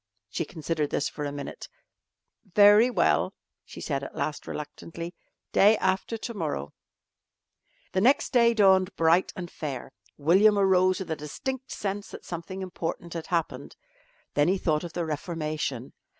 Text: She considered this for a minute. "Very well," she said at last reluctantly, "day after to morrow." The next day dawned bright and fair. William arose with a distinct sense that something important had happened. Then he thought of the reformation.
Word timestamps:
She 0.31 0.45
considered 0.45 0.89
this 0.89 1.07
for 1.09 1.25
a 1.25 1.31
minute. 1.31 1.69
"Very 2.55 2.89
well," 2.89 3.35
she 3.63 3.79
said 3.79 4.03
at 4.03 4.15
last 4.15 4.47
reluctantly, 4.47 5.13
"day 5.51 5.77
after 5.77 6.17
to 6.17 6.33
morrow." 6.33 6.73
The 7.91 8.01
next 8.01 8.33
day 8.33 8.55
dawned 8.55 8.95
bright 8.95 9.31
and 9.35 9.51
fair. 9.51 9.91
William 10.17 10.57
arose 10.57 10.97
with 11.01 11.11
a 11.11 11.15
distinct 11.15 11.71
sense 11.71 12.09
that 12.09 12.25
something 12.25 12.63
important 12.63 13.13
had 13.13 13.27
happened. 13.27 13.75
Then 14.33 14.47
he 14.47 14.57
thought 14.57 14.83
of 14.83 14.93
the 14.93 15.05
reformation. 15.05 15.93